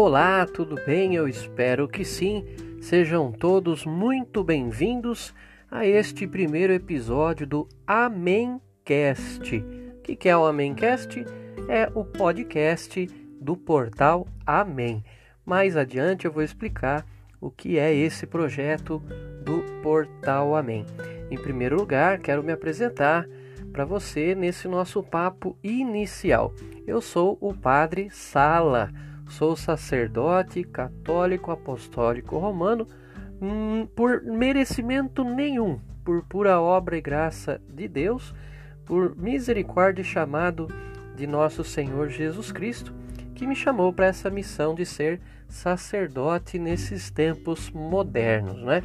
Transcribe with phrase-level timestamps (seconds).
[0.00, 1.16] Olá, tudo bem?
[1.16, 2.44] Eu espero que sim.
[2.80, 5.34] Sejam todos muito bem-vindos
[5.68, 9.56] a este primeiro episódio do Amencast.
[9.56, 11.26] O que é o Amencast?
[11.68, 13.08] É o podcast
[13.40, 15.04] do portal Amém.
[15.44, 17.04] Mais adiante eu vou explicar
[17.40, 19.02] o que é esse projeto
[19.42, 20.86] do portal Amém.
[21.28, 23.26] Em primeiro lugar, quero me apresentar
[23.72, 26.54] para você nesse nosso papo inicial.
[26.86, 28.92] Eu sou o Padre Sala,
[29.28, 32.86] sou sacerdote católico apostólico romano
[33.40, 38.34] hum, por merecimento nenhum, por pura obra e graça de Deus,
[38.84, 40.68] por misericórdia e chamado
[41.14, 42.94] de nosso Senhor Jesus Cristo,
[43.34, 48.82] que me chamou para essa missão de ser sacerdote nesses tempos modernos, né?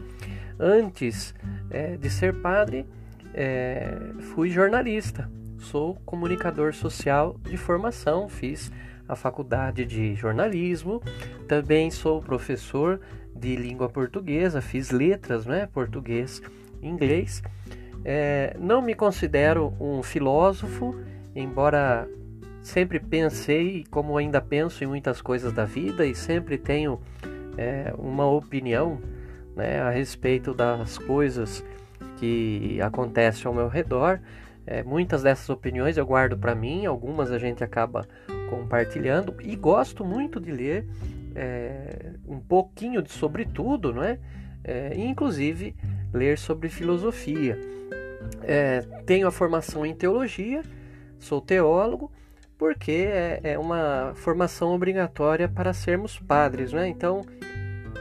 [0.59, 1.33] Antes
[1.69, 2.85] é, de ser padre,
[3.33, 3.97] é,
[4.33, 8.71] fui jornalista, sou comunicador social de formação, fiz
[9.07, 11.01] a faculdade de jornalismo,
[11.47, 12.99] também sou professor
[13.35, 16.41] de língua portuguesa, fiz letras, né, português,
[16.81, 17.41] inglês.
[18.05, 20.95] É, não me considero um filósofo,
[21.35, 22.07] embora
[22.61, 26.99] sempre pensei, como ainda penso em muitas coisas da vida e sempre tenho
[27.57, 29.01] é, uma opinião
[29.55, 31.63] né, a respeito das coisas
[32.17, 34.19] que acontecem ao meu redor.
[34.65, 38.07] É, muitas dessas opiniões eu guardo para mim, algumas a gente acaba
[38.49, 40.87] compartilhando e gosto muito de ler
[41.35, 44.19] é, um pouquinho de sobre tudo, não é?
[44.63, 45.75] é inclusive
[46.13, 47.59] ler sobre filosofia.
[48.43, 50.61] É, tenho a formação em teologia,
[51.19, 52.11] sou teólogo,
[52.57, 56.87] porque é, é uma formação obrigatória para sermos padres, né?
[56.87, 57.25] Então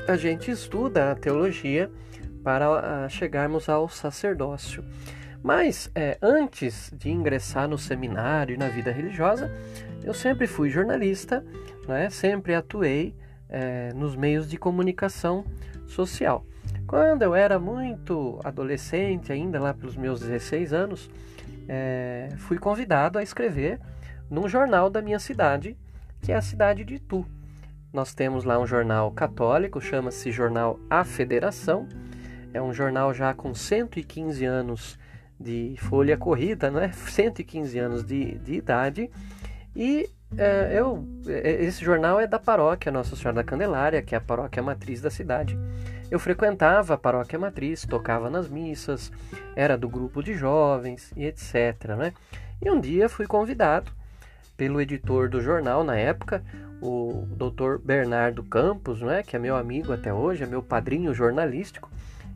[0.07, 1.91] a gente estuda a teologia
[2.43, 4.85] para chegarmos ao sacerdócio.
[5.43, 9.51] Mas é, antes de ingressar no seminário e na vida religiosa,
[10.05, 11.45] eu sempre fui jornalista,
[11.87, 12.11] né?
[12.11, 13.15] sempre atuei
[13.49, 15.45] é, nos meios de comunicação
[15.87, 16.45] social.
[16.87, 21.11] Quando eu era muito adolescente, ainda lá pelos meus 16 anos,
[21.69, 23.81] é, fui convidado a escrever
[24.29, 25.77] num jornal da minha cidade,
[26.21, 27.25] que é a cidade de Itu.
[27.93, 31.87] Nós temos lá um jornal católico, chama-se Jornal A Federação.
[32.55, 34.99] É um jornal já com 115 anos
[35.39, 36.91] de folha corrida, né?
[36.93, 39.11] 115 anos de, de idade.
[39.75, 44.19] E é, eu, é, esse jornal é da paróquia Nossa Senhora da Candelária, que é
[44.19, 45.59] a paróquia matriz da cidade.
[46.11, 49.11] Eu frequentava a paróquia matriz, tocava nas missas,
[49.57, 51.97] era do grupo de jovens e etc.
[51.97, 52.13] Né?
[52.61, 53.91] E um dia fui convidado
[54.57, 56.43] pelo editor do jornal na época,
[56.81, 57.79] o Dr.
[57.83, 61.91] Bernardo Campos, né, que é meu amigo até hoje, é meu padrinho jornalístico.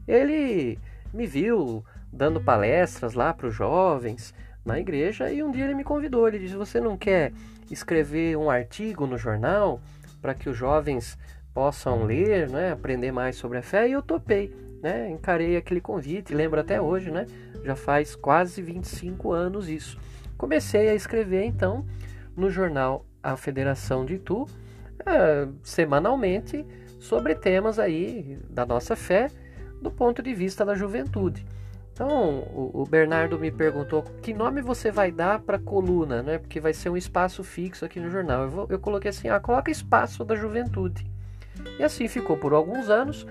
[0.09, 0.79] Ele
[1.13, 4.33] me viu dando palestras lá para os jovens
[4.67, 6.27] na igreja e um dia ele me convidou.
[6.27, 7.33] Ele disse: Você não quer
[7.71, 9.81] escrever um artigo no jornal
[10.21, 11.17] para que os jovens
[11.55, 13.89] possam ler, né, aprender mais sobre a fé?
[13.89, 17.27] E eu topei, né, encarei aquele convite, lembro até hoje, né,
[17.65, 19.99] já faz quase 25 anos isso.
[20.37, 21.87] Comecei a escrever então
[22.37, 26.67] no jornal A Federação de Itu, uh, semanalmente,
[26.99, 29.29] sobre temas aí da nossa fé
[29.81, 31.47] do ponto de vista da juventude.
[31.97, 36.37] Então, o, Bernardo me perguntou que nome você vai dar para coluna, né?
[36.37, 38.43] Porque vai ser um espaço fixo aqui no jornal.
[38.43, 41.07] Eu, vou, eu coloquei assim: ah, coloca espaço da juventude.
[41.79, 43.27] E assim ficou por alguns anos.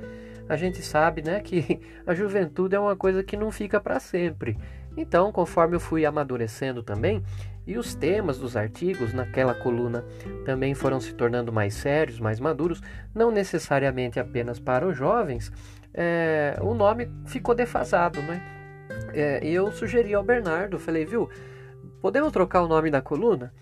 [0.49, 4.57] A gente sabe, né, que a juventude é uma coisa que não fica para sempre.
[4.97, 7.21] Então, conforme eu fui amadurecendo também,
[7.67, 10.03] e os temas dos artigos naquela coluna
[10.43, 12.81] também foram se tornando mais sérios, mais maduros,
[13.13, 15.51] não necessariamente apenas para os jovens,
[15.93, 18.54] é, o nome ficou defasado, né?
[19.13, 21.29] É, e eu sugeri ao Bernardo, falei, viu,
[22.01, 23.53] podemos trocar o nome da coluna?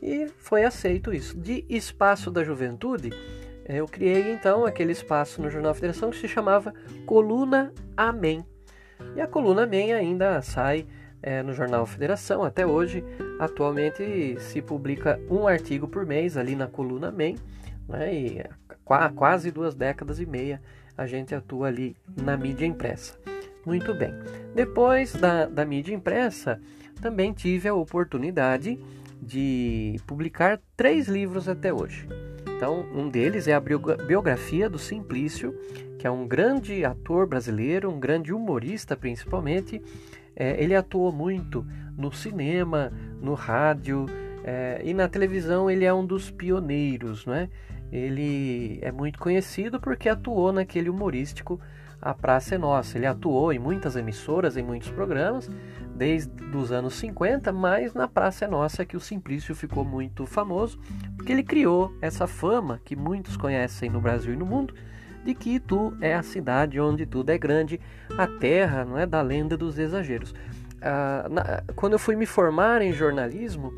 [0.00, 1.36] E foi aceito isso.
[1.36, 3.10] De Espaço da Juventude,
[3.68, 6.72] eu criei então aquele espaço no Jornal Federação que se chamava
[7.04, 8.44] Coluna Amém.
[9.14, 10.86] E a Coluna Amém ainda sai
[11.22, 13.04] é, no Jornal Federação até hoje.
[13.38, 17.36] Atualmente se publica um artigo por mês ali na Coluna Amém,
[17.88, 18.14] né?
[18.14, 18.44] E
[18.88, 20.62] há quase duas décadas e meia
[20.96, 23.16] a gente atua ali na mídia impressa.
[23.68, 24.14] Muito bem.
[24.54, 26.58] Depois da, da mídia impressa,
[27.02, 28.78] também tive a oportunidade
[29.20, 32.08] de publicar três livros até hoje.
[32.56, 35.54] Então, um deles é a biografia do Simplício,
[35.98, 39.82] que é um grande ator brasileiro, um grande humorista principalmente.
[40.34, 41.62] É, ele atuou muito
[41.94, 42.90] no cinema,
[43.20, 44.06] no rádio
[44.44, 45.70] é, e na televisão.
[45.70, 47.50] Ele é um dos pioneiros, né?
[47.92, 51.60] Ele é muito conhecido porque atuou naquele humorístico
[52.00, 52.96] A Praça é Nossa.
[52.96, 55.50] Ele atuou em muitas emissoras, em muitos programas,
[55.94, 60.78] desde os anos 50, mas na Praça é Nossa que o Simplício ficou muito famoso,
[61.16, 64.74] porque ele criou essa fama que muitos conhecem no Brasil e no mundo,
[65.24, 67.80] de que Itu é a cidade onde tudo é grande,
[68.16, 70.34] a terra não é da lenda dos exageros.
[70.80, 73.74] Ah, na, quando eu fui me formar em jornalismo,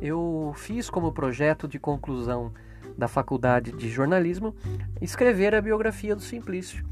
[0.00, 2.52] eu fiz como projeto de conclusão
[2.96, 4.54] da faculdade de jornalismo
[5.00, 6.84] escrever a biografia do Simplício.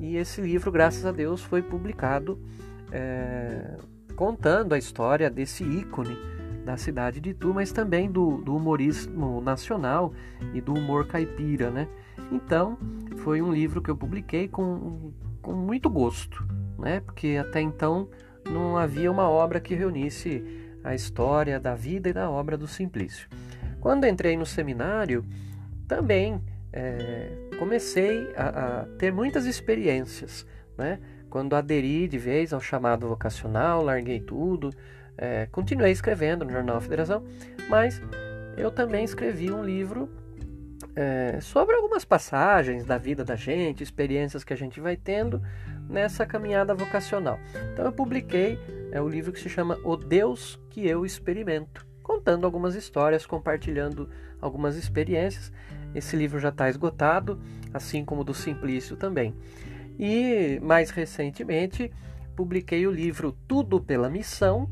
[0.00, 2.40] E esse livro, graças a Deus, foi publicado
[2.90, 3.76] é,
[4.16, 6.16] contando a história desse ícone
[6.64, 10.12] da cidade de Itu, mas também do, do, humorismo nacional
[10.52, 11.88] e do humor caipira, né?
[12.30, 12.78] Então,
[13.18, 16.46] foi um livro que eu publiquei com, com muito gosto,
[16.78, 17.00] né?
[17.00, 18.08] Porque até então
[18.48, 20.44] não havia uma obra que reunisse
[20.84, 23.28] a história da vida e da obra do Simplício.
[23.80, 25.24] Quando entrei no seminário,
[25.88, 26.40] também
[26.72, 30.46] é, comecei a, a, ter muitas experiências,
[30.78, 30.98] né?
[31.28, 34.70] Quando aderi de vez ao chamado vocacional, larguei tudo,
[35.16, 37.22] é, continuei escrevendo no Jornal Federação,
[37.68, 38.00] mas
[38.56, 40.08] eu também escrevi um livro
[40.96, 45.42] é, sobre algumas passagens da vida da gente, experiências que a gente vai tendo
[45.86, 47.38] nessa caminhada vocacional.
[47.74, 48.58] Então eu publiquei
[48.90, 54.08] é, o livro que se chama O Deus que eu experimento, contando algumas histórias, compartilhando
[54.40, 55.52] algumas experiências.
[55.94, 57.40] Esse livro já está esgotado,
[57.72, 59.34] assim como o do Simplício também.
[59.98, 61.92] E mais recentemente
[62.34, 64.68] publiquei o livro Tudo pela Missão,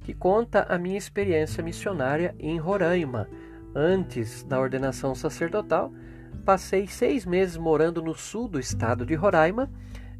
[0.00, 3.28] que conta a minha experiência missionária em Roraima.
[3.74, 5.92] Antes da ordenação sacerdotal,
[6.44, 9.70] passei seis meses morando no sul do estado de Roraima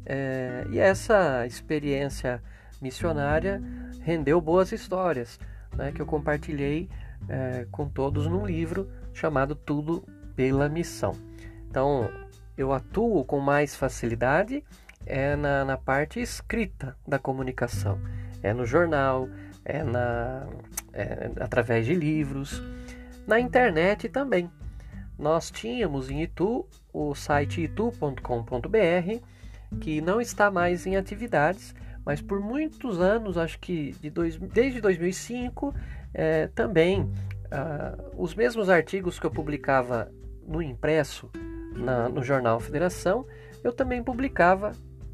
[0.05, 2.41] é, e essa experiência
[2.81, 3.61] missionária
[4.01, 5.39] rendeu boas histórias
[5.75, 6.89] né, que eu compartilhei
[7.29, 10.03] é, com todos num livro chamado Tudo
[10.35, 11.13] pela Missão.
[11.69, 12.09] Então,
[12.57, 14.63] eu atuo com mais facilidade
[15.05, 17.99] é na, na parte escrita da comunicação,
[18.43, 19.27] é no jornal,
[19.65, 20.47] é, na,
[20.93, 22.61] é através de livros,
[23.27, 24.49] na internet também.
[25.17, 29.21] Nós tínhamos em Itu o site itu.com.br
[29.79, 31.73] que não está mais em atividades,
[32.03, 35.73] mas por muitos anos, acho que de dois, desde 2005,
[36.13, 37.09] é, também
[37.51, 40.11] ah, os mesmos artigos que eu publicava
[40.51, 41.29] no impresso
[41.75, 43.25] na, no jornal Federação,
[43.63, 44.73] eu também publicava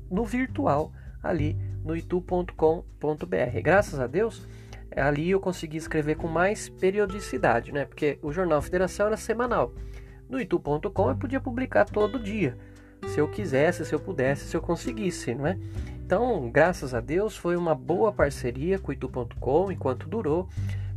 [0.10, 0.92] no virtual
[1.22, 3.62] ali no itu.com.br.
[3.64, 4.48] Graças a Deus,
[4.96, 7.86] ali eu consegui escrever com mais periodicidade, né?
[7.86, 9.74] Porque o jornal Federação era semanal.
[10.30, 12.58] No itu.com eu podia publicar todo dia
[13.06, 15.58] se eu quisesse, se eu pudesse, se eu conseguisse, não é?
[16.06, 20.48] Então, graças a Deus, foi uma boa parceria com o itu.com enquanto durou.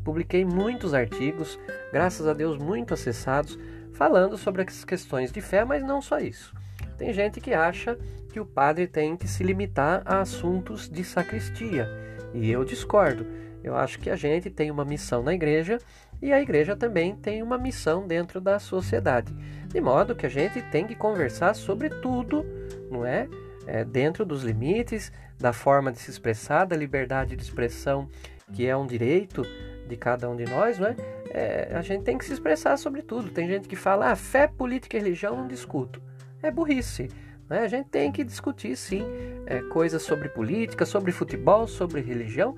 [0.04, 1.58] Publiquei muitos artigos,
[1.92, 3.58] graças a Deus, muito acessados,
[4.00, 6.54] falando sobre as questões de fé, mas não só isso.
[6.96, 7.98] Tem gente que acha
[8.32, 11.86] que o padre tem que se limitar a assuntos de sacristia,
[12.32, 13.26] e eu discordo.
[13.62, 15.76] Eu acho que a gente tem uma missão na igreja
[16.22, 19.34] e a igreja também tem uma missão dentro da sociedade.
[19.68, 22.42] De modo que a gente tem que conversar sobre tudo,
[22.90, 23.28] não é?
[23.66, 28.08] é dentro dos limites, da forma de se expressar, da liberdade de expressão,
[28.50, 29.42] que é um direito
[29.90, 30.96] de cada um de nós, não é?
[31.30, 33.30] é a gente tem que se expressar sobre tudo.
[33.30, 36.00] Tem gente que fala, ah, fé, política e religião não discuto.
[36.42, 37.08] É burrice.
[37.48, 37.58] Né?
[37.58, 39.04] A gente tem que discutir, sim,
[39.44, 42.56] é, coisas sobre política, sobre futebol, sobre religião,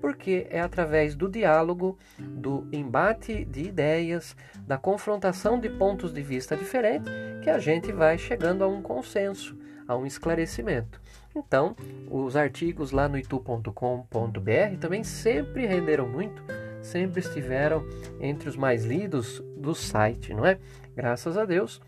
[0.00, 6.54] porque é através do diálogo, do embate de ideias, da confrontação de pontos de vista
[6.54, 7.10] diferentes
[7.42, 11.00] que a gente vai chegando a um consenso, a um esclarecimento.
[11.34, 11.74] Então,
[12.10, 16.44] os artigos lá no itu.com.br também sempre renderam muito,
[16.84, 17.84] sempre estiveram
[18.20, 20.58] entre os mais lidos do site, não é?
[20.94, 21.80] Graças a Deus,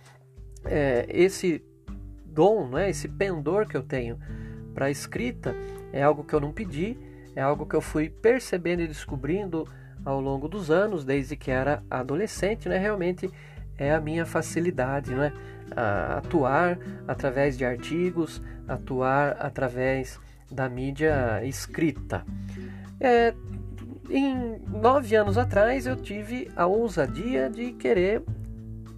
[0.65, 1.65] é, esse
[2.25, 2.91] dom, não é?
[2.91, 4.19] esse pendor que eu tenho
[4.75, 5.55] para a escrita
[5.93, 6.99] é algo que eu não pedi,
[7.35, 9.69] é algo que eu fui percebendo e descobrindo
[10.05, 12.79] ao longo dos anos, desde que era adolescente, né?
[12.79, 13.31] Realmente
[13.77, 15.33] é a minha facilidade, né?
[15.75, 22.25] A atuar através de artigos, atuar através da mídia escrita.
[23.01, 23.35] É,
[24.11, 28.23] em nove anos atrás eu tive a ousadia de querer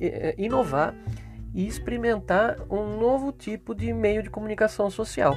[0.00, 0.94] é, inovar
[1.54, 5.36] e experimentar um novo tipo de meio de comunicação social.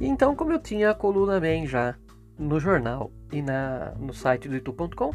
[0.00, 1.94] E então, como eu tinha a coluna bem já
[2.38, 5.10] no jornal e na, no site do itu.com,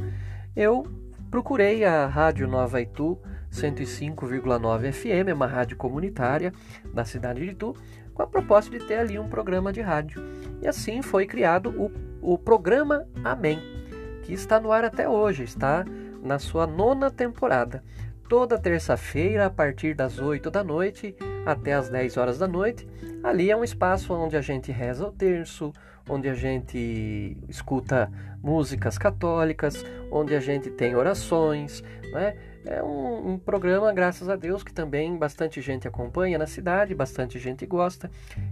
[0.56, 0.84] eu
[1.30, 3.20] procurei a Rádio Nova Itu
[3.52, 6.54] 105,9 FM, uma rádio comunitária
[6.94, 7.76] da cidade de Itu,
[8.14, 10.24] com a proposta de ter ali um programa de rádio.
[10.62, 11.92] E assim foi criado o,
[12.26, 13.60] o programa Amém,
[14.24, 15.86] que está no ar até hoje, está
[16.24, 17.84] na sua nona temporada.
[18.28, 21.16] Toda terça-feira, a partir das 8 da noite,
[21.46, 22.88] até as 10 horas da noite.
[23.24, 25.72] Ali é um espaço onde a gente reza o terço,
[26.10, 32.36] onde a gente escuta músicas católicas, onde a gente tem orações, né?
[32.66, 37.38] É um, um, programa, graças a Deus, que também bastante gente acompanha na cidade, bastante
[37.38, 38.10] gente gosta.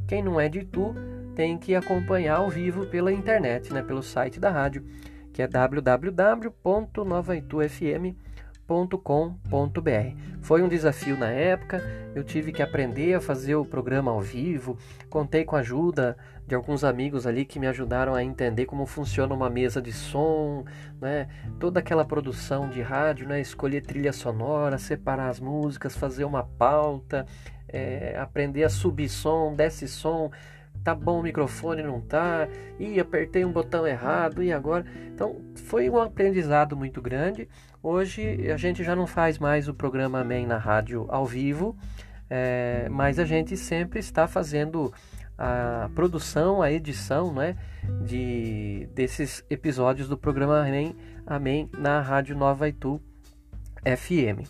[0.08, 0.94] Quem não é de Itu
[1.36, 3.82] tem que acompanhar ao vivo pela internet, né?
[3.82, 4.86] pelo site da rádio,
[5.34, 8.34] que é www.novaitufm.com
[8.68, 10.16] www.radiocultura.com.br.
[10.42, 11.82] Foi um desafio na época,
[12.16, 14.78] eu tive que aprender a fazer o programa ao vivo,
[15.10, 19.34] contei com a ajuda de alguns amigos ali que me ajudaram a entender como funciona
[19.34, 20.66] uma mesa de som,
[21.00, 21.28] né?
[21.60, 23.40] toda aquela produção de rádio, né?
[23.40, 27.26] escolher trilha sonora, separar as músicas, fazer uma pauta,
[27.68, 30.32] é, aprender a subir som, desce som,
[30.84, 32.48] tá bom o microfone, não tá,
[32.78, 34.86] e apertei um botão errado, e agora?
[35.14, 37.48] Então foi um aprendizado muito grande.
[37.82, 41.76] Hoje a gente já não faz mais o programa Amém na rádio ao vivo,
[42.30, 44.94] é, mas a gente sempre está fazendo
[45.38, 47.56] a produção, a edição né,
[48.06, 53.02] de, desses episódios do programa Amém, Amém na Rádio Nova Itu
[53.84, 54.48] FM.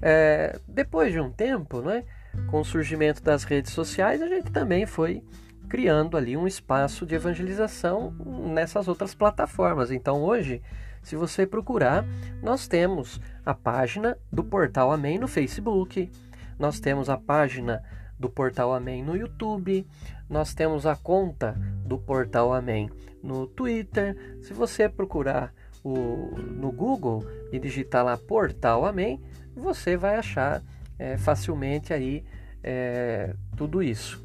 [0.00, 2.04] É, depois de um tempo, né,
[2.48, 5.22] com o surgimento das redes sociais, a gente também foi
[5.68, 8.14] criando ali um espaço de evangelização
[8.52, 9.90] nessas outras plataformas.
[9.90, 10.62] Então hoje,
[11.02, 12.04] se você procurar,
[12.42, 16.10] nós temos a página do Portal Amém no Facebook,
[16.58, 17.82] nós temos a página
[18.22, 19.84] do Portal Amém no YouTube,
[20.30, 22.88] nós temos a conta do Portal Amém
[23.20, 24.38] no Twitter.
[24.40, 25.52] Se você procurar
[25.82, 29.20] o, no Google e digitar lá Portal Amém,
[29.54, 30.62] você vai achar
[30.98, 32.24] é, facilmente aí
[32.62, 34.24] é, tudo isso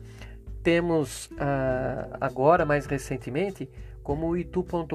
[0.67, 3.69] temos ah, agora, mais recentemente,
[4.03, 4.91] como o itu.com.br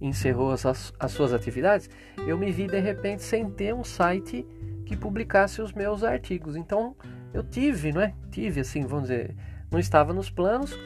[0.00, 1.90] encerrou as, as suas atividades,
[2.26, 4.46] eu me vi de repente sem ter um site
[4.86, 6.56] que publicasse os meus artigos.
[6.56, 6.96] Então
[7.32, 8.14] eu tive, não é?
[8.30, 9.34] Tive assim, vamos dizer,
[9.70, 10.76] não estava nos planos,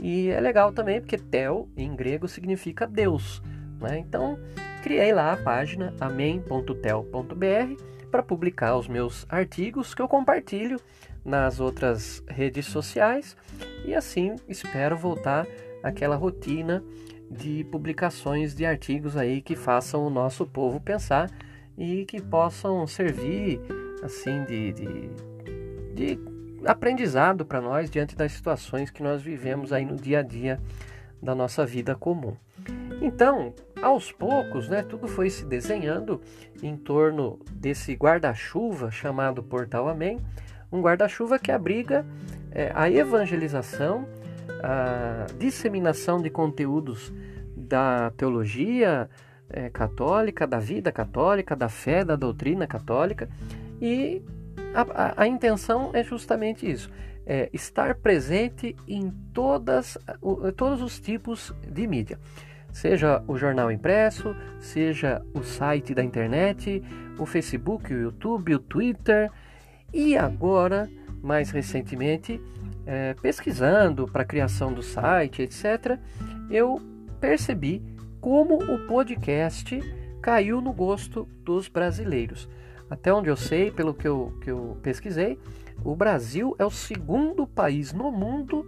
[0.00, 3.42] E é legal também porque tel em grego significa Deus.
[3.80, 3.98] Né?
[3.98, 4.38] Então
[4.82, 10.80] criei lá a página amém.tel.br para publicar os meus artigos que eu compartilho
[11.24, 13.36] nas outras redes sociais
[13.84, 15.46] e assim espero voltar
[15.82, 16.82] àquela rotina
[17.30, 21.30] de publicações de artigos aí que façam o nosso povo pensar
[21.76, 23.60] e que possam servir
[24.02, 25.10] assim de, de
[25.98, 26.18] de
[26.64, 30.60] aprendizado para nós diante das situações que nós vivemos aí no dia a dia
[31.20, 32.36] da nossa vida comum.
[33.00, 36.20] Então, aos poucos, né, tudo foi se desenhando
[36.62, 40.18] em torno desse guarda-chuva chamado Portal Amém,
[40.70, 42.04] um guarda-chuva que abriga
[42.50, 44.06] é, a evangelização,
[44.62, 47.12] a disseminação de conteúdos
[47.56, 49.08] da teologia
[49.48, 53.28] é, católica, da vida católica, da fé, da doutrina católica
[53.80, 54.22] e
[54.74, 56.90] a, a, a intenção é justamente isso:
[57.24, 59.96] é estar presente em todas,
[60.56, 62.18] todos os tipos de mídia.
[62.72, 66.82] Seja o jornal impresso, seja o site da internet,
[67.18, 69.30] o Facebook, o YouTube, o Twitter
[69.92, 70.88] e agora,
[71.22, 72.40] mais recentemente,
[72.86, 75.98] é, pesquisando para a criação do site, etc.,
[76.50, 76.80] eu
[77.20, 77.82] percebi
[78.20, 79.80] como o podcast
[80.20, 82.48] caiu no gosto dos brasileiros.
[82.90, 85.38] Até onde eu sei, pelo que eu, que eu pesquisei,
[85.84, 88.66] o Brasil é o segundo país no mundo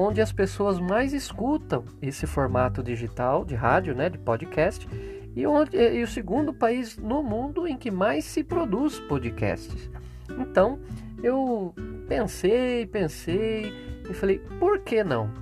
[0.00, 4.88] onde as pessoas mais escutam esse formato digital de rádio, né, de podcast,
[5.34, 9.90] e, onde, e o segundo país no mundo em que mais se produz podcasts.
[10.38, 10.78] Então,
[11.20, 11.74] eu
[12.06, 13.72] pensei, pensei
[14.08, 15.32] e falei, por que não?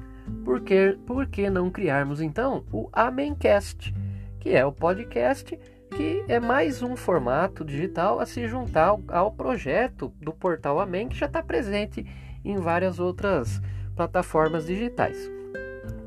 [0.43, 3.95] Por que, por que não criarmos então o Amencast,
[4.41, 5.55] que é o podcast
[5.95, 11.09] que é mais um formato digital a se juntar ao, ao projeto do portal Amém,
[11.09, 12.07] que já está presente
[12.43, 13.61] em várias outras
[13.97, 15.19] plataformas digitais.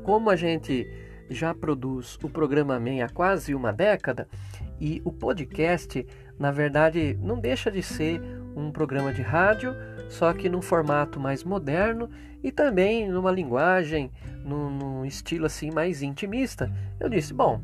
[0.04, 0.88] Como a gente
[1.28, 4.28] já produz o programa Amém há quase uma década
[4.80, 6.06] e o podcast,
[6.38, 8.20] na verdade, não deixa de ser
[8.56, 9.74] um programa de rádio,
[10.08, 12.08] só que num formato mais moderno
[12.42, 14.10] e também numa linguagem,
[14.44, 16.72] num, num estilo assim mais intimista.
[16.98, 17.60] Eu disse, bom,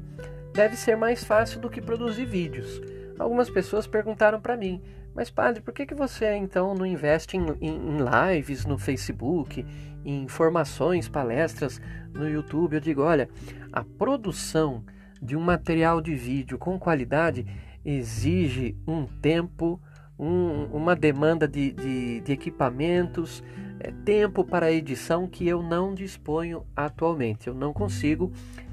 [0.53, 2.83] deve ser mais fácil do que produzir vídeos.
[3.19, 4.83] Algumas pessoas perguntaram para mim,
[5.15, 9.65] mas padre, por que, que você então não investe em, em, em, lives no Facebook,
[10.11, 11.81] informações, palestras
[12.15, 12.75] no YouTube?
[12.75, 13.29] Eu digo, olha,
[13.73, 14.85] a produção
[15.21, 17.47] de um material de vídeo com qualidade
[17.85, 19.81] exige um tempo
[20.19, 23.43] um, uma demanda de, de, de equipamentos,
[23.79, 27.49] é, tempo para edição que eu não disponho atualmente.
[27.49, 28.33] Eu não consigo.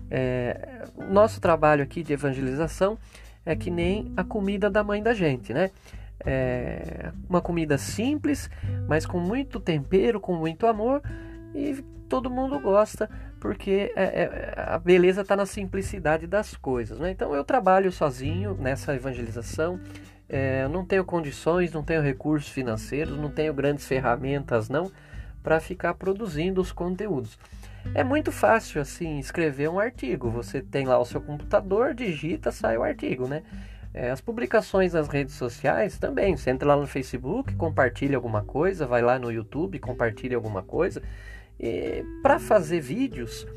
[0.09, 2.97] É, nosso trabalho aqui de evangelização
[3.45, 5.71] é que nem a comida da mãe da gente, né?
[6.25, 8.49] É uma comida simples,
[8.87, 11.01] mas com muito tempero, com muito amor
[11.53, 16.97] e todo mundo gosta porque é, é, a beleza está na simplicidade das coisas.
[16.97, 17.11] Né?
[17.11, 19.81] Então eu trabalho sozinho nessa evangelização.
[20.29, 24.89] É, não tenho condições, não tenho recursos financeiros, não tenho grandes ferramentas não
[25.43, 27.37] para ficar produzindo os conteúdos.
[27.93, 30.29] É muito fácil assim escrever um artigo.
[30.29, 33.43] Você tem lá o seu computador, digita, sai o artigo, né?
[33.93, 36.35] É, as publicações nas redes sociais também.
[36.35, 41.01] Você entra lá no Facebook, compartilha alguma coisa, vai lá no YouTube, compartilha alguma coisa.
[42.21, 43.47] Para fazer vídeos,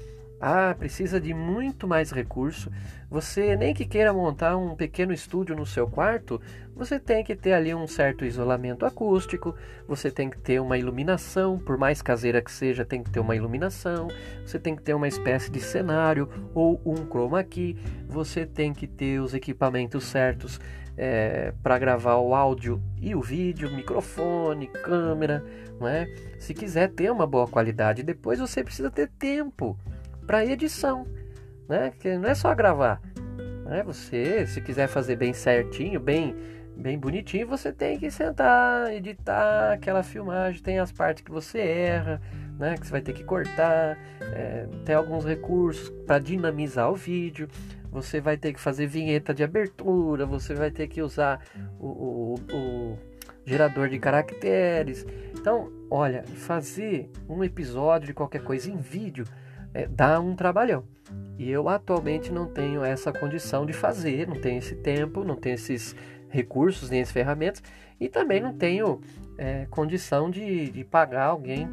[0.40, 2.70] ah, precisa de muito mais recurso.
[3.08, 6.40] Você nem que queira montar um pequeno estúdio no seu quarto,
[6.74, 9.54] você tem que ter ali um certo isolamento acústico,
[9.86, 13.36] você tem que ter uma iluminação, por mais caseira que seja, tem que ter uma
[13.36, 14.08] iluminação,
[14.44, 17.76] você tem que ter uma espécie de cenário ou um chroma key,
[18.08, 20.60] você tem que ter os equipamentos certos
[20.96, 25.44] é, para gravar o áudio e o vídeo, microfone, câmera,
[25.78, 26.06] não é?
[26.38, 29.78] Se quiser ter uma boa qualidade, depois você precisa ter tempo
[30.26, 31.06] para edição,
[31.68, 31.92] né?
[31.98, 33.00] Que não é só gravar,
[33.64, 33.82] né?
[33.84, 36.34] Você, se quiser fazer bem certinho, bem
[36.76, 42.20] bem bonitinho, você tem que sentar, editar aquela filmagem, tem as partes que você erra,
[42.58, 42.74] né?
[42.76, 47.48] Que você vai ter que cortar, é, tem alguns recursos para dinamizar o vídeo.
[47.90, 51.40] Você vai ter que fazer vinheta de abertura, você vai ter que usar
[51.80, 52.98] o, o, o
[53.46, 55.06] gerador de caracteres.
[55.32, 59.24] Então, olha, fazer um episódio de qualquer coisa em vídeo
[59.76, 60.84] é, dá um trabalhão.
[61.38, 65.54] E eu atualmente não tenho essa condição de fazer, não tenho esse tempo, não tenho
[65.54, 65.94] esses
[66.30, 67.62] recursos nem as ferramentas
[68.00, 69.00] e também não tenho
[69.36, 71.68] é, condição de, de pagar alguém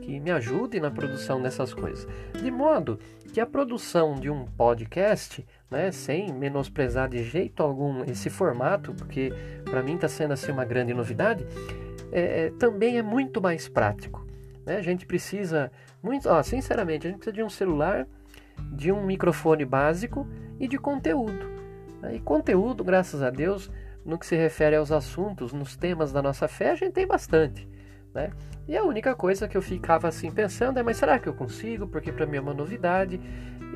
[0.00, 2.06] que me ajude na produção dessas coisas.
[2.40, 2.98] De modo
[3.32, 9.32] que a produção de um podcast, né, sem menosprezar de jeito algum esse formato, porque
[9.64, 11.44] para mim está sendo assim uma grande novidade,
[12.12, 14.24] é, é, também é muito mais prático.
[14.64, 14.76] Né?
[14.76, 18.06] A gente precisa, muito, ó, sinceramente, a gente precisa de um celular,
[18.72, 20.26] de um microfone básico
[20.58, 21.58] e de conteúdo.
[22.12, 23.70] E conteúdo, graças a Deus,
[24.04, 27.68] no que se refere aos assuntos, nos temas da nossa fé, a gente tem bastante.
[28.14, 28.30] Né?
[28.66, 31.86] E a única coisa que eu ficava assim pensando é, mas será que eu consigo?
[31.86, 33.20] Porque para mim é uma novidade.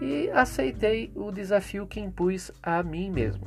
[0.01, 3.47] E aceitei o desafio que impus a mim mesmo.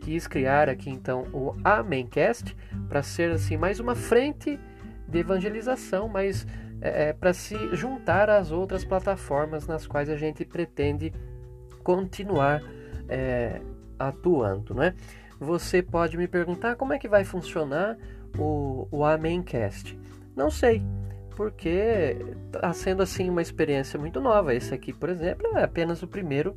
[0.00, 2.56] Quis criar aqui então o Amencast
[2.88, 4.58] para ser assim mais uma frente
[5.06, 6.46] de evangelização, mas
[6.82, 11.12] é, é para se juntar às outras plataformas nas quais a gente pretende
[11.82, 12.62] continuar
[13.08, 13.60] é,
[13.98, 14.94] atuando, né?
[15.38, 17.96] Você pode me perguntar como é que vai funcionar
[18.38, 19.98] o, o Amencast.
[20.36, 20.82] Não sei,
[21.36, 22.16] porque
[22.46, 24.54] está sendo assim uma experiência muito nova.
[24.54, 26.56] Esse aqui, por exemplo, é apenas o primeiro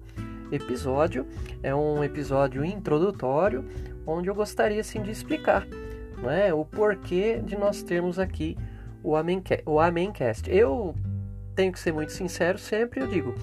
[0.51, 1.25] episódio.
[1.63, 3.65] É um episódio introdutório
[4.05, 5.67] onde eu gostaria assim de explicar,
[6.21, 8.55] não é, o porquê de nós termos aqui
[9.05, 9.63] o Amencast.
[9.67, 10.49] O Amencast.
[10.49, 10.95] Eu
[11.55, 13.33] tenho que ser muito sincero sempre, eu digo,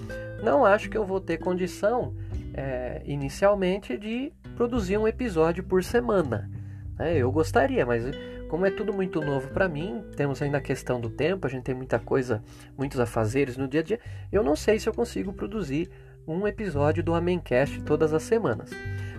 [0.43, 2.13] não acho que eu vou ter condição
[2.53, 6.51] é, inicialmente de produzir um episódio por semana.
[6.99, 8.03] É, eu gostaria, mas
[8.49, 11.63] como é tudo muito novo para mim, temos ainda a questão do tempo, a gente
[11.63, 12.43] tem muita coisa,
[12.77, 13.99] muitos afazeres no dia a dia.
[14.31, 15.89] Eu não sei se eu consigo produzir
[16.27, 18.69] um episódio do Amencast todas as semanas.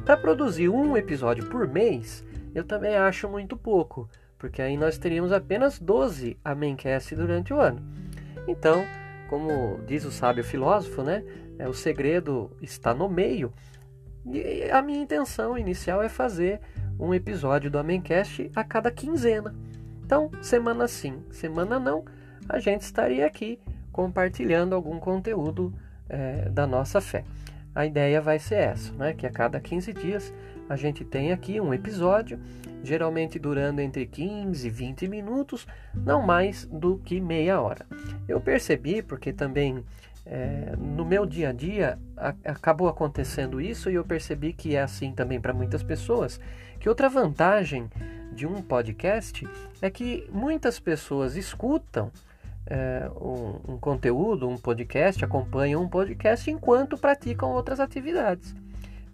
[0.04, 2.22] Para produzir um episódio por mês,
[2.54, 4.08] eu também acho muito pouco
[4.44, 7.80] porque aí nós teríamos apenas 12 Amencast durante o ano.
[8.46, 8.84] Então,
[9.26, 11.24] como diz o sábio filósofo, né,
[11.58, 13.50] é, o segredo está no meio.
[14.26, 16.60] E a minha intenção inicial é fazer
[17.00, 19.54] um episódio do Amencast a cada quinzena.
[20.04, 22.04] Então, semana sim, semana não,
[22.46, 23.58] a gente estaria aqui
[23.90, 25.72] compartilhando algum conteúdo
[26.06, 27.24] é, da nossa fé.
[27.74, 29.14] A ideia vai ser essa, né?
[29.14, 30.34] que a cada 15 dias
[30.68, 32.38] a gente tem aqui um episódio,
[32.82, 37.86] geralmente durando entre 15 e 20 minutos, não mais do que meia hora.
[38.26, 39.84] Eu percebi, porque também
[40.26, 44.82] é, no meu dia a dia a, acabou acontecendo isso e eu percebi que é
[44.82, 46.40] assim também para muitas pessoas,
[46.80, 47.90] que outra vantagem
[48.32, 49.46] de um podcast
[49.80, 52.10] é que muitas pessoas escutam
[52.66, 58.54] é, um, um conteúdo, um podcast, acompanham um podcast enquanto praticam outras atividades.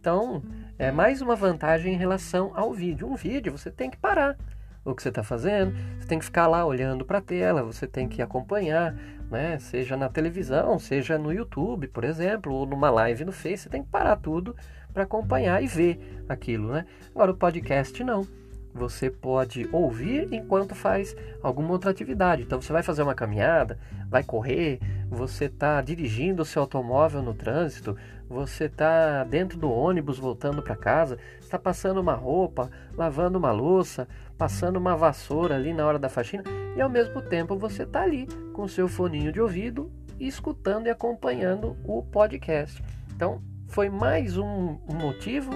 [0.01, 0.43] Então,
[0.81, 3.07] é mais uma vantagem em relação ao vídeo.
[3.07, 4.35] Um vídeo você tem que parar
[4.83, 7.87] o que você está fazendo, você tem que ficar lá olhando para a tela, você
[7.87, 8.95] tem que acompanhar,
[9.31, 9.59] né?
[9.59, 13.83] seja na televisão, seja no YouTube, por exemplo, ou numa live no Face, você tem
[13.83, 14.57] que parar tudo
[14.91, 16.73] para acompanhar e ver aquilo.
[16.73, 16.87] Né?
[17.15, 18.27] Agora, o podcast não.
[18.73, 22.41] você pode ouvir enquanto faz alguma outra atividade.
[22.41, 27.35] Então você vai fazer uma caminhada, vai correr, você está dirigindo o seu automóvel no
[27.35, 27.95] trânsito,
[28.31, 34.07] você está dentro do ônibus voltando para casa, está passando uma roupa, lavando uma louça,
[34.39, 36.45] passando uma vassoura ali na hora da faxina
[36.77, 39.91] e ao mesmo tempo você está ali com seu foninho de ouvido
[40.21, 42.81] escutando e acompanhando o podcast.
[43.17, 45.51] Então foi mais um, um motivo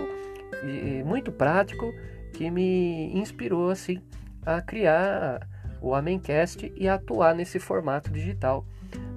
[1.05, 1.95] muito prático
[2.33, 4.03] que me inspirou assim
[4.45, 5.47] a criar
[5.81, 8.67] o Amencast e atuar nesse formato digital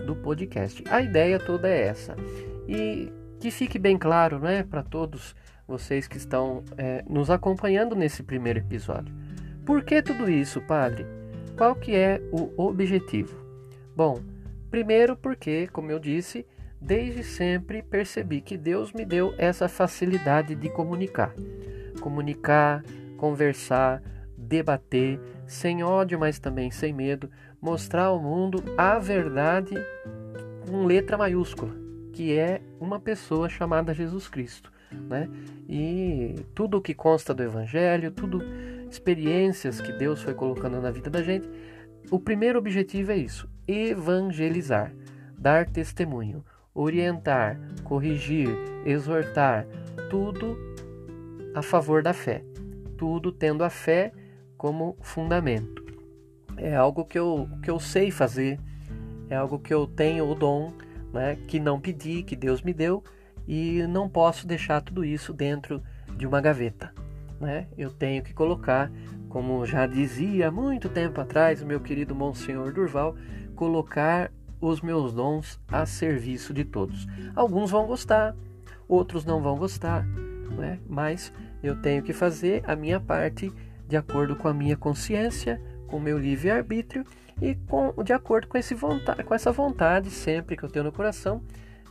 [0.06, 0.84] do podcast.
[0.92, 2.16] A ideia toda é essa.
[2.68, 5.36] E que fique bem claro, né, para todos
[5.68, 9.14] vocês que estão é, nos acompanhando nesse primeiro episódio.
[9.66, 11.06] Por que tudo isso, padre?
[11.58, 13.36] Qual que é o objetivo?
[13.96, 14.22] Bom,
[14.70, 16.46] primeiro porque, como eu disse,
[16.80, 21.34] desde sempre percebi que Deus me deu essa facilidade de comunicar.
[22.00, 22.84] Comunicar,
[23.18, 24.02] conversar,
[24.38, 29.76] debater, sem ódio, mas também sem medo, mostrar ao mundo a verdade
[30.70, 31.74] com letra maiúscula,
[32.18, 34.72] que é uma pessoa chamada Jesus Cristo.
[34.92, 35.30] Né?
[35.70, 38.42] E tudo o que consta do Evangelho, tudo
[38.90, 41.48] experiências que Deus foi colocando na vida da gente,
[42.10, 44.94] o primeiro objetivo é isso: evangelizar,
[45.38, 48.50] dar testemunho, orientar, corrigir,
[48.86, 49.68] exortar,
[50.10, 50.58] tudo
[51.54, 52.44] a favor da fé
[52.98, 54.12] tudo tendo a fé
[54.58, 55.86] como fundamento.
[56.58, 58.60] É algo que eu, que eu sei fazer,
[59.30, 60.74] é algo que eu tenho o dom,
[61.14, 63.04] né, que não pedi, que Deus me deu,
[63.48, 65.82] e não posso deixar tudo isso dentro
[66.16, 66.94] de uma gaveta.
[67.40, 67.68] Né?
[67.78, 68.92] Eu tenho que colocar,
[69.30, 73.16] como já dizia muito tempo atrás o meu querido Monsenhor Durval,
[73.56, 77.08] colocar os meus dons a serviço de todos.
[77.36, 78.36] Alguns vão gostar,
[78.88, 80.06] outros não vão gostar,
[80.58, 80.80] né?
[80.88, 83.54] mas eu tenho que fazer a minha parte
[83.88, 87.06] de acordo com a minha consciência, com o meu livre-arbítrio
[87.42, 90.92] e com, de acordo com, esse vontade, com essa vontade sempre que eu tenho no
[90.92, 91.42] coração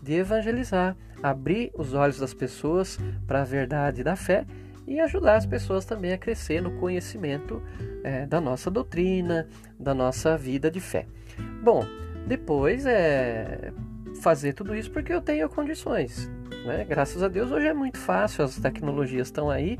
[0.02, 4.46] de evangelizar, abrir os olhos das pessoas para a verdade da fé
[4.87, 7.62] e ajudar as pessoas também a crescer no conhecimento
[8.04, 11.06] é, da nossa doutrina, da nossa vida de fé.
[11.62, 11.85] Bom,
[12.26, 13.72] depois é
[14.20, 16.30] fazer tudo isso porque eu tenho condições.
[16.64, 16.85] Né?
[16.85, 19.78] Graças a Deus hoje é muito fácil, as tecnologias estão aí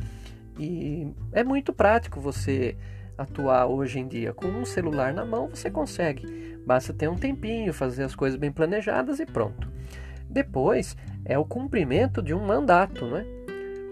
[0.59, 2.77] e é muito prático você
[3.17, 4.33] atuar hoje em dia.
[4.33, 8.53] Com um celular na mão você consegue, basta ter um tempinho, fazer as coisas bem
[8.53, 9.71] planejadas e pronto.
[10.29, 13.07] Depois é o cumprimento de um mandato.
[13.07, 13.25] Né?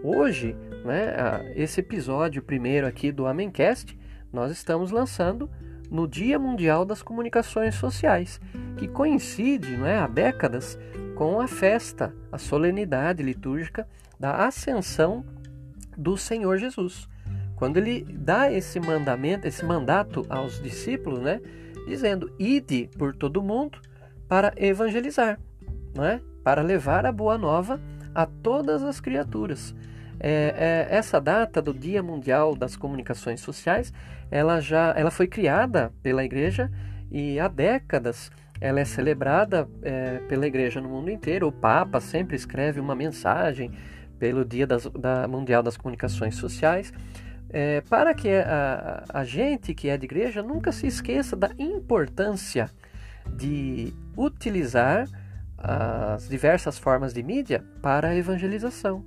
[0.03, 3.99] Hoje, né, esse episódio primeiro aqui do Amencast,
[4.33, 5.49] nós estamos lançando
[5.91, 8.41] no Dia Mundial das Comunicações Sociais,
[8.77, 10.79] que coincide não é, há décadas
[11.15, 13.87] com a festa, a solenidade litúrgica
[14.19, 15.25] da ascensão
[15.97, 17.09] do Senhor Jesus.
[17.65, 21.41] Quando ele dá esse mandamento, esse mandato aos discípulos, né,
[21.89, 23.79] dizendo: "Ide por todo mundo
[24.29, 25.41] para evangelizar",
[25.95, 26.21] não é?
[26.43, 27.81] Para levar a boa nova
[28.15, 29.75] a todas as criaturas.
[30.21, 33.95] É, é, essa data do Dia Mundial das Comunicações Sociais,
[34.31, 36.71] ela já, ela foi criada pela Igreja
[37.11, 41.49] e há décadas ela é celebrada é, pela igreja no mundo inteiro.
[41.49, 43.71] O Papa sempre escreve uma mensagem
[44.19, 46.93] pelo Dia das, da Mundial das Comunicações Sociais,
[47.55, 52.69] é, para que a, a gente que é de igreja nunca se esqueça da importância
[53.37, 55.07] de utilizar
[55.57, 59.05] as diversas formas de mídia para a evangelização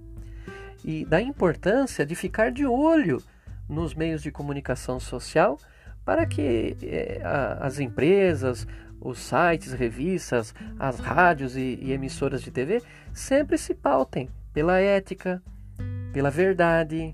[0.81, 3.21] e da importância de ficar de olho
[3.67, 5.59] nos meios de comunicação social
[6.05, 7.21] para que é,
[7.59, 8.65] as empresas,
[9.01, 12.81] os sites, revistas, as rádios e, e emissoras de TV
[13.11, 15.43] sempre se pautem pela ética,
[16.13, 17.13] pela verdade,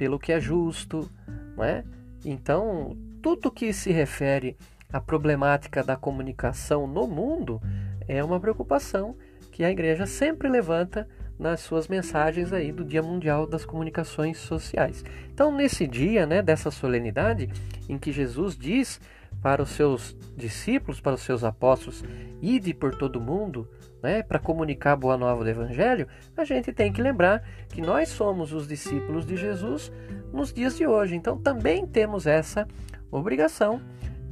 [0.00, 1.10] pelo que é justo,
[1.54, 1.84] não é?
[2.24, 4.56] Então, tudo que se refere
[4.90, 7.60] à problemática da comunicação no mundo
[8.08, 9.14] é uma preocupação
[9.52, 11.06] que a igreja sempre levanta
[11.38, 15.04] nas suas mensagens aí do Dia Mundial das Comunicações Sociais.
[15.34, 17.50] Então, nesse dia, né, dessa solenidade
[17.86, 18.98] em que Jesus diz
[19.42, 22.02] para os seus discípulos, para os seus apóstolos,
[22.40, 23.68] ide por todo mundo,
[24.02, 28.08] né, para comunicar a boa nova do Evangelho, a gente tem que lembrar que nós
[28.08, 29.92] somos os discípulos de Jesus
[30.32, 31.14] nos dias de hoje.
[31.14, 32.66] Então também temos essa
[33.10, 33.80] obrigação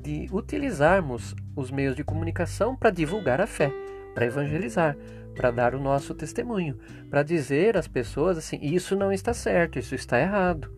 [0.03, 3.73] de utilizarmos os meios de comunicação para divulgar a fé,
[4.15, 4.97] para evangelizar,
[5.35, 6.79] para dar o nosso testemunho,
[7.11, 10.73] para dizer às pessoas assim: isso não está certo, isso está errado,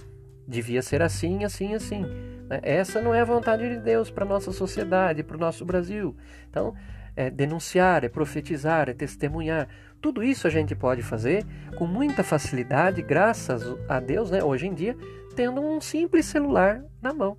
[0.47, 2.03] devia ser assim, assim, assim.
[2.49, 2.61] Né?
[2.63, 6.17] Essa não é a vontade de Deus para a nossa sociedade, para o nosso Brasil.
[6.49, 6.75] Então,
[7.17, 9.69] é denunciar, é profetizar, é testemunhar.
[10.01, 11.45] Tudo isso a gente pode fazer
[11.77, 14.31] com muita facilidade, graças a Deus.
[14.31, 14.43] Né?
[14.43, 14.97] Hoje em dia,
[15.35, 17.37] tendo um simples celular na mão.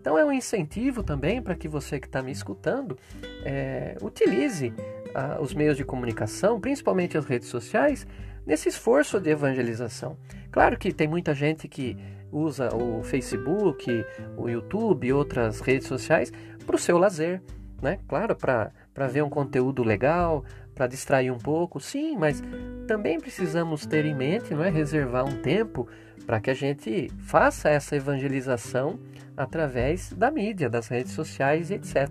[0.00, 2.98] Então é um incentivo também para que você que está me escutando
[3.44, 4.72] é, utilize
[5.14, 8.06] ah, os meios de comunicação, principalmente as redes sociais,
[8.46, 10.16] nesse esforço de evangelização.
[10.50, 11.96] Claro que tem muita gente que
[12.32, 14.04] usa o Facebook,
[14.36, 16.32] o YouTube e outras redes sociais
[16.64, 17.42] para o seu lazer,
[17.82, 17.98] né?
[18.08, 22.42] Claro, para ver um conteúdo legal, para distrair um pouco, sim, mas
[22.86, 25.86] também precisamos ter em mente, não é, reservar um tempo
[26.26, 28.98] para que a gente faça essa evangelização
[29.36, 32.08] através da mídia, das redes sociais, etc.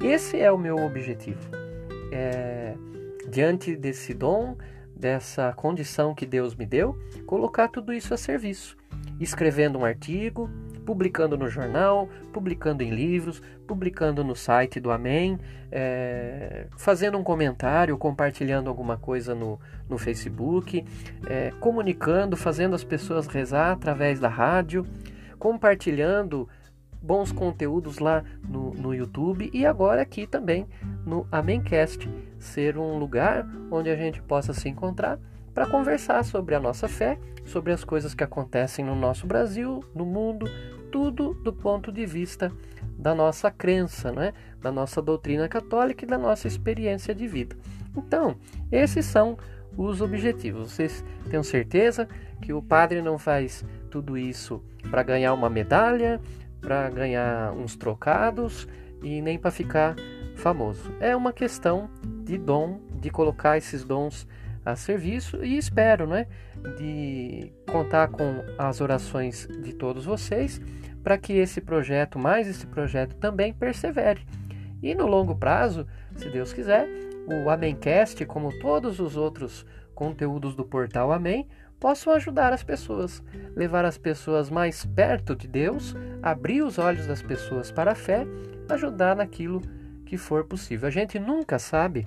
[0.00, 1.40] Esse é o meu objetivo.
[2.12, 2.74] É,
[3.28, 4.56] diante desse dom,
[4.94, 8.76] dessa condição que Deus me deu, colocar tudo isso a serviço,
[9.18, 10.48] escrevendo um artigo,
[10.84, 15.38] publicando no jornal, publicando em livros, publicando no site do Amém,
[15.70, 20.84] é, fazendo um comentário, compartilhando alguma coisa no, no Facebook,
[21.26, 24.86] é, comunicando, fazendo as pessoas rezar através da rádio,
[25.38, 26.48] compartilhando
[27.02, 30.68] bons conteúdos lá no, no YouTube e agora aqui também
[31.04, 35.18] no Amencast, ser um lugar onde a gente possa se encontrar
[35.54, 40.04] para conversar sobre a nossa fé, sobre as coisas que acontecem no nosso Brasil, no
[40.04, 40.46] mundo,
[40.90, 42.52] tudo do ponto de vista
[42.98, 44.32] da nossa crença, né?
[44.60, 47.56] da nossa doutrina católica e da nossa experiência de vida.
[47.96, 48.36] Então,
[48.70, 49.36] esses são
[49.76, 50.72] os objetivos.
[50.72, 52.08] Vocês tenham certeza
[52.40, 56.20] que o padre não faz tudo isso para ganhar uma medalha,
[56.60, 58.68] para ganhar uns trocados
[59.02, 59.96] e nem para ficar
[60.36, 60.92] famoso.
[61.00, 61.90] É uma questão
[62.24, 64.26] de dom, de colocar esses dons
[64.64, 66.26] a serviço e espero, né,
[66.78, 70.60] de contar com as orações de todos vocês
[71.02, 74.24] para que esse projeto, mais esse projeto também persevere.
[74.82, 76.88] E no longo prazo, se Deus quiser,
[77.26, 81.48] o Amencast, como todos os outros conteúdos do portal Amém,
[81.78, 83.22] possam ajudar as pessoas,
[83.56, 88.24] levar as pessoas mais perto de Deus, abrir os olhos das pessoas para a fé,
[88.68, 89.60] ajudar naquilo
[90.06, 90.86] que for possível.
[90.86, 92.06] A gente nunca sabe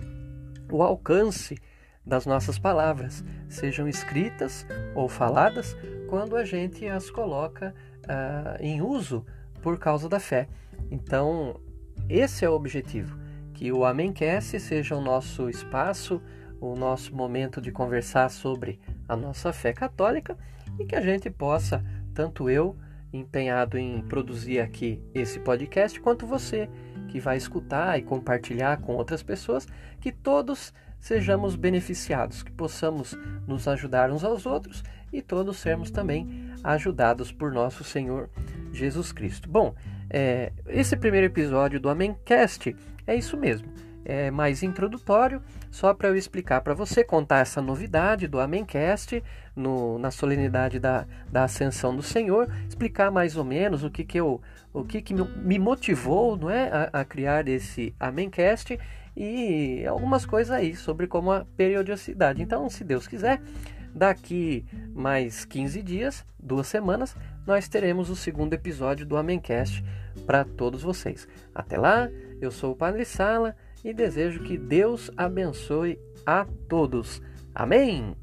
[0.71, 1.57] o alcance
[2.05, 5.75] das nossas palavras, sejam escritas ou faladas,
[6.07, 9.25] quando a gente as coloca uh, em uso
[9.61, 10.47] por causa da fé.
[10.91, 11.59] Então,
[12.07, 13.17] esse é o objetivo:
[13.53, 16.21] que o Amencast seja o nosso espaço,
[16.59, 20.37] o nosso momento de conversar sobre a nossa fé católica
[20.79, 22.75] e que a gente possa, tanto eu,
[23.11, 26.69] empenhado em produzir aqui esse podcast, quanto você
[27.07, 29.67] que vai escutar e compartilhar com outras pessoas,
[30.01, 30.73] que todos
[31.05, 33.15] sejamos beneficiados, que possamos
[33.45, 38.27] nos ajudar uns aos outros e todos sermos também ajudados por nosso Senhor
[38.73, 39.47] Jesus Cristo.
[39.47, 39.75] Bom,
[40.09, 43.71] é, esse primeiro episódio do Amencast é isso mesmo
[44.05, 45.41] é, mais introdutório,
[45.71, 49.21] só para eu explicar para você, contar essa novidade do Amencast
[49.55, 54.19] no, na solenidade da, da Ascensão do Senhor, explicar mais ou menos o que, que,
[54.19, 54.39] eu,
[54.71, 58.79] o que, que me motivou não é, a, a criar esse Amencast
[59.15, 62.41] e algumas coisas aí sobre como a periodicidade.
[62.41, 63.41] Então, se Deus quiser,
[63.93, 67.15] daqui mais 15 dias, duas semanas,
[67.47, 69.84] nós teremos o segundo episódio do Amencast
[70.25, 71.28] para todos vocês.
[71.54, 72.10] Até lá,
[72.41, 77.21] eu sou o Padre Sala e desejo que Deus abençoe a todos.
[77.54, 78.15] Amém!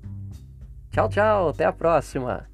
[0.91, 2.47] Tchau, tchau, até a próxima!